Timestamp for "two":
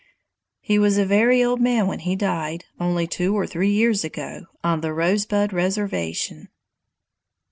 3.05-3.37